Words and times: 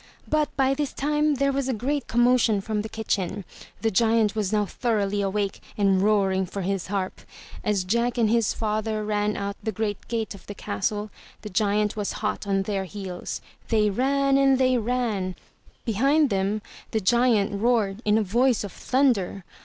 But 0.27 0.49
by 0.57 0.73
this 0.73 0.93
time 0.93 1.35
there 1.35 1.51
was 1.51 1.69
a 1.69 1.75
great 1.75 2.07
commotion 2.07 2.59
from 2.59 2.81
the 2.81 2.89
kitchen. 2.89 3.45
The 3.83 3.91
giant 3.91 4.33
was 4.33 4.51
now 4.51 4.65
thoroughly 4.65 5.21
awake 5.21 5.59
and 5.77 6.01
roaring 6.01 6.47
for 6.47 6.63
his 6.63 6.87
harp. 6.87 7.21
As 7.63 7.83
Jack 7.83 8.17
and 8.17 8.27
his 8.27 8.51
father 8.51 9.05
ran 9.05 9.37
out 9.37 9.57
the 9.61 9.71
great 9.71 10.07
gate 10.07 10.33
of 10.33 10.47
the 10.47 10.55
Castle, 10.55 11.11
the 11.43 11.51
giant 11.51 11.95
was 11.95 12.13
hot 12.13 12.47
on 12.47 12.63
their 12.63 12.85
heels. 12.85 13.41
They 13.67 13.91
ran 13.91 14.39
and 14.39 14.57
they 14.57 14.75
ran! 14.79 15.35
Behind 15.85 16.31
them 16.31 16.63
the 16.89 16.99
giant 16.99 17.61
roared 17.61 18.01
in 18.03 18.17
a 18.17 18.23
voice 18.23 18.63
of 18.63 18.71
thunder. 18.71 19.45